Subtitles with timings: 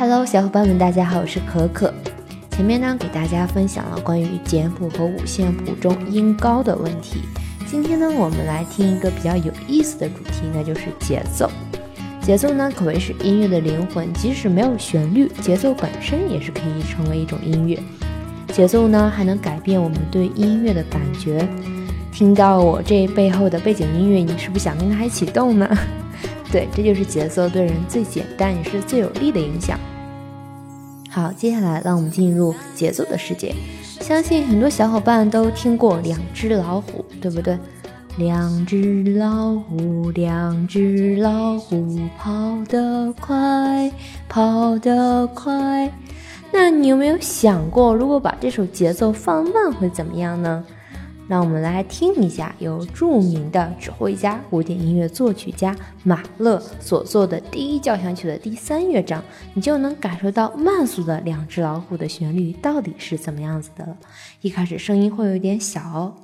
[0.00, 1.92] Hello，小伙伴们，大家好，我是可可。
[2.52, 7.20] 前面呢，给大家分享了关于简谱和五线谱中音高的问题。
[7.66, 11.50] 今天呢，我们来听一个比较有意思的主题，那就是节奏。
[12.22, 17.78] 节奏呢，可谓是音乐的灵魂，即使没有旋律，节奏本身也是可以成为一种音乐。
[18.54, 21.46] 节奏呢，还能改变我们对音乐的感觉。
[22.10, 25.68] 听到我这背后的背景音乐，你是不是想跟它一起动呢？
[26.50, 29.78] 对，这就是节奏对人最简单也是最有力的影响。
[31.10, 33.52] 好，接下来让我们进入节奏的世界。
[34.00, 37.58] 相信很多小伙伴都听过《两只老虎》，对不对？
[38.16, 42.30] 两只老虎，两只老虎，跑
[42.68, 43.90] 得快，
[44.28, 45.90] 跑得快。
[46.52, 50.64] 那你有没有想过，如果把这首节奏放慢会怎么样呢？
[51.30, 59.22] 让我们来听一下由著名的指挥家、古典音乐作曲家马勒所作的第一交响曲的第三乐章，
[59.54, 63.96] 你就能感受到慢速的两只老虎的旋律到底是怎么样子的了。
[64.40, 66.14] 一开始声音会有点小哦。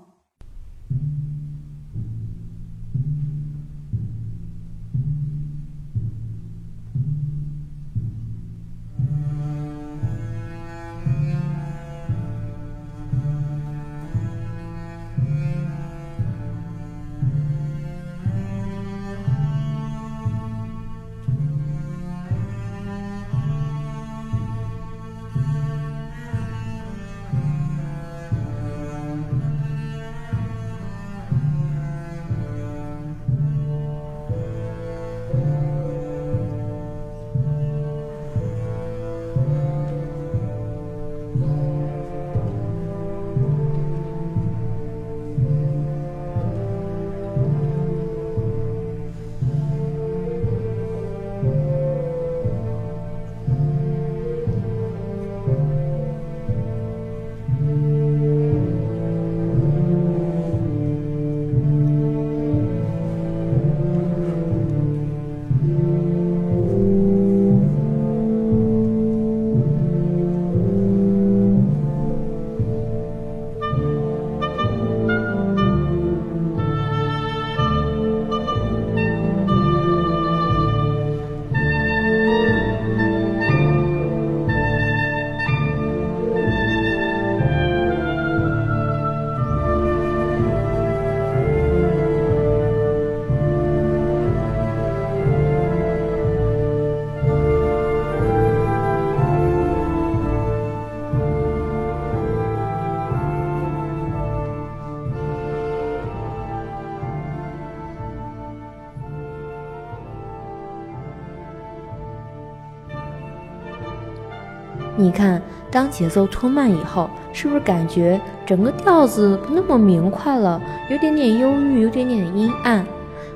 [115.07, 115.41] 你看，
[115.71, 122.85] 当节奏拖慢以后，是不是感觉整个调子不那么明快了，有点点忧郁，有点点阴暗，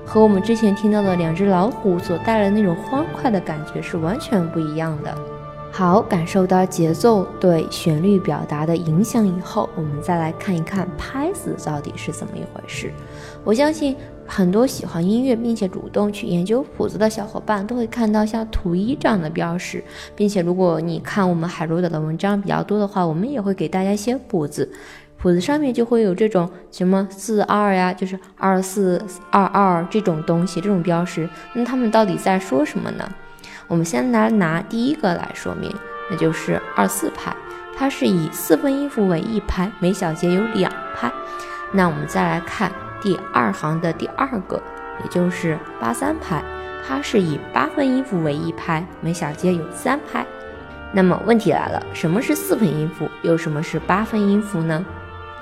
[0.05, 5.17] 和我们之前听到的两只老虎所带来的那种欢快的感觉是完全不一样的。
[5.71, 12.91] 好，感受到节奏对旋律表达的影响以后，我们再来看一看拍子到底是怎么一回事。
[13.45, 13.97] 我相信。
[14.33, 19.83] 很多喜欢音乐并且主动去研究谱子的小伙伴都会看到像图一这样的标识，
[20.15, 24.71] 并且如果你看我们海螺岛的文章比较多的话，我们也会给大家一些谱子，
[25.19, 31.29] 谱子上面就会有这种什么四二呀，就是二四二二这种东西，这种标识。
[31.53, 33.13] 那他们到底在说什么呢？
[33.67, 35.75] 我们先来拿第一个来说明，
[36.09, 37.35] 那就是二四拍，
[37.77, 41.11] 它是以四分音符为一拍，每小节有两拍。
[41.73, 42.71] 那我们再来看。
[43.01, 44.63] 第二行的第二个，
[45.03, 46.43] 也就是八三拍，
[46.87, 50.27] 它是以八分音符为一拍，每小节有三拍。
[50.93, 54.85] 那么问题来了，什么是四分音符，又什么是八分音符呢？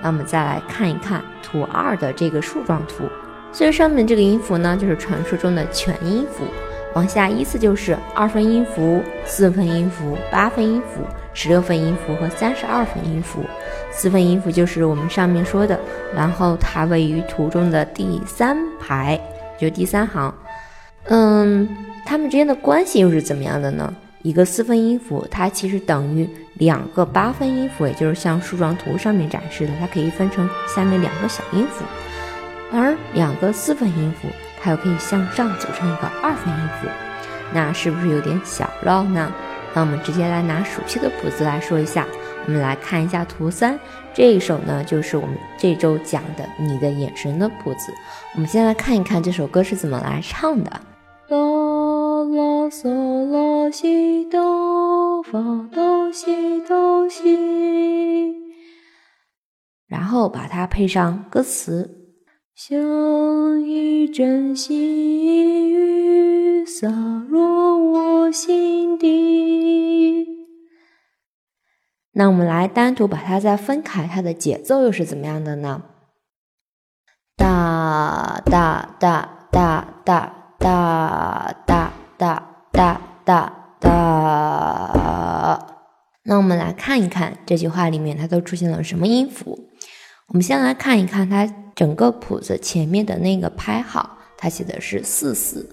[0.01, 3.05] 那我们再来看一看图二的这个树状图，
[3.51, 6.45] 最上面这个音符呢，就是传说中的全音符。
[6.95, 11.03] 往下依次就是二分音符、四分音符、八分音符、
[11.41, 13.45] 十六分音符和三十二分音符。
[13.93, 15.79] 四分音符就是我们上面说的，
[16.13, 19.17] 然后它位于图中的第三排，
[19.57, 20.35] 就第三行。
[21.05, 21.69] 嗯，
[22.05, 23.95] 它们之间的关系又是怎么样的呢？
[24.23, 31.85] 一个四分音符，它其实等于两个八分音符，也就是像树状图上面展示的，它可以分成下面两个小音符，
[32.73, 34.27] 而两个四分音符。
[34.61, 36.89] 它又可以向上组成一个二分音符，
[37.55, 39.33] 那是不是有点小绕呢？
[39.79, 42.05] 那我们直接来拿熟悉的谱子来说一下。
[42.47, 43.79] 我们来看一下图三，
[44.13, 47.95] 这一首呢就是我们这周讲的《你的眼神》的谱子。
[48.35, 50.71] 我们先来看一看这首歌是怎么来唱的。
[51.29, 55.39] 啦啦嗦啦西哆发
[55.73, 58.35] 哆西哆西，
[59.87, 61.98] 然后把它配上歌词，
[62.61, 70.27] 像一阵细雨洒落我心底。
[72.15, 75.83] 那我们来单独把它再分开，它的节奏又是怎么样的呢？
[77.37, 85.67] 哒哒哒哒哒哒哒哒哒哒哒。
[86.25, 89.69] 那我们来看一看这句话里面它都出现了什么音符。
[90.27, 91.47] 我们先来看一看它
[91.79, 95.65] 整个谱子前面的那个拍号，它写的是四四，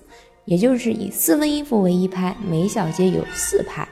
[0.45, 3.87] 也就是以四分音符为一拍，每小节有四拍。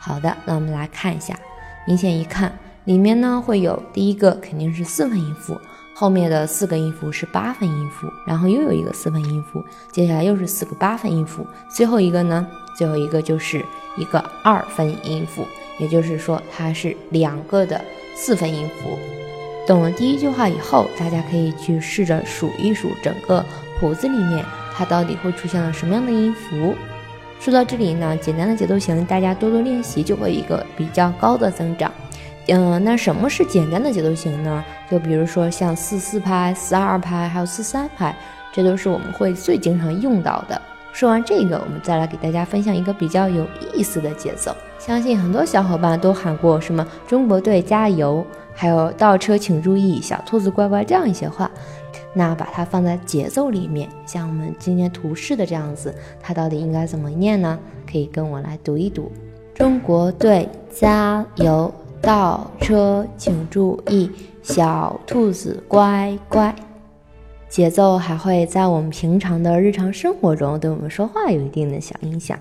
[0.00, 1.36] 好的，那我们来看一下，
[1.84, 5.58] 明显一看，里面呢会有第一个肯定是四分音符。
[5.92, 9.60] 后面的四个音符是八分音符，然后又有一个四分音符，
[9.90, 12.46] 接下来又是四个八分音符，最后一个呢？
[12.76, 13.64] 最后一个就是
[13.96, 15.44] 一个二分音符，
[15.80, 17.84] 也就是说它是两个的
[18.14, 18.96] 四分音符。
[19.66, 23.44] 懂了第一句话以后，大家可以去试着数一数整个
[23.80, 26.74] 谱子里面它到底会出现了什么样的音符。
[27.40, 31.92] 说到这里呢，简单的节奏型大家多多练习就会有一个比较高的增长。
[32.48, 34.64] 嗯，那什么是简单的节奏型呢？
[34.88, 38.16] 就比如说像四四拍、四二拍，还有四三拍，
[38.52, 40.60] 这都是我们会最经常用到的。
[40.92, 44.56] 说完这个，我们再来给大家分享一个比较有意思的节奏。
[44.78, 48.24] 相信很多小伙伴都喊过什么“中国队加油”，
[48.56, 51.48] 还有“倒车请注意”、“小兔子乖乖”这样一些话。
[52.12, 57.58] 那把它放在节奏里面，像我们今天图示的这样子，它到底应该怎么念呢？
[57.88, 59.12] 可以跟我来读一读
[59.54, 64.10] ：“中国队加油！”倒车，请注意，
[64.42, 66.54] 小兔子乖乖。
[67.48, 72.38] 节奏还会在我们平常的日常生活中对我们说话有一定的小影响。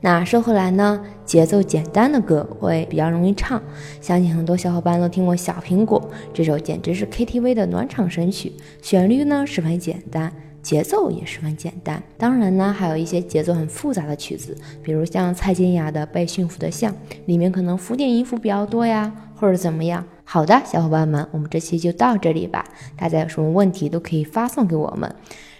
[0.00, 3.60] 那说回来呢，节奏简单的歌会比较容易唱，
[4.00, 6.00] 相信很多小伙伴都听过《小苹果》
[6.32, 10.32] 这首，简直是 KTV 的暖场神曲，旋律呢十分简单。
[10.60, 16.92] 节奏也十分简单，当然呢，还有一些节奏很复杂的曲子，比如像蔡健雅的《被驯服的象》，
[17.24, 20.04] 里面可能浮点音符比较多呀，或者怎么样。
[20.24, 22.64] 好的，小伙伴们，我们这期就到这里吧。
[22.98, 25.10] 大家有什么问题都可以发送给我们。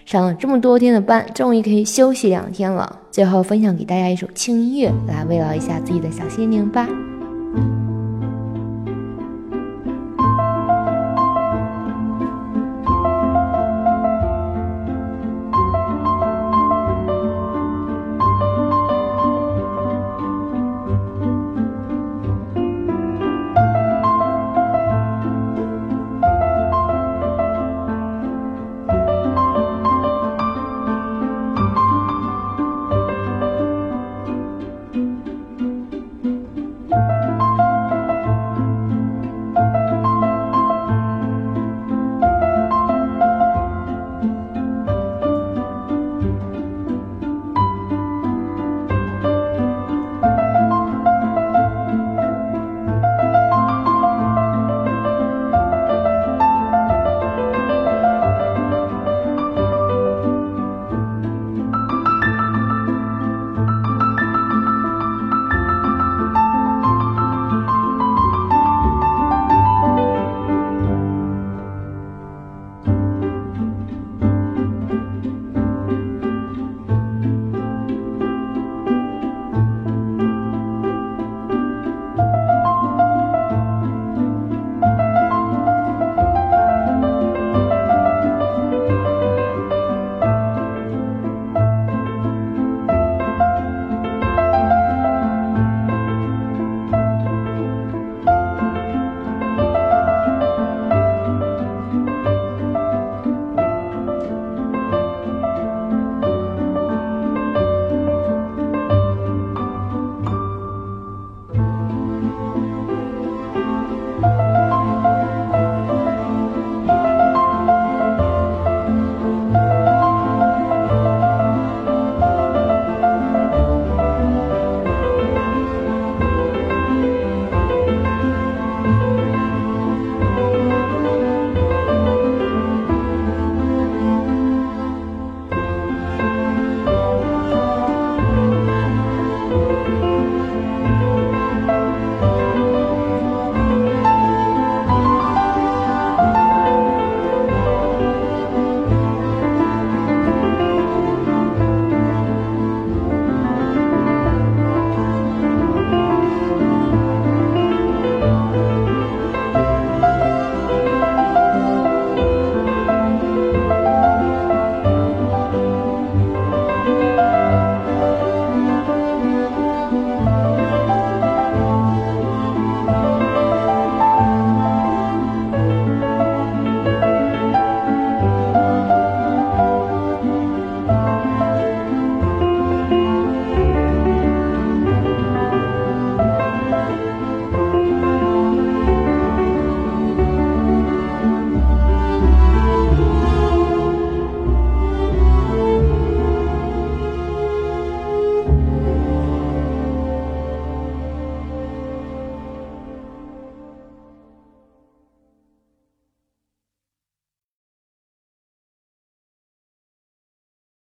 [0.09, 2.99] 上了这么多天的班，终于可以休息两天了。
[3.11, 6.89] 最后分享给大家一首轻音乐，来慰劳一下自己的小心灵吧。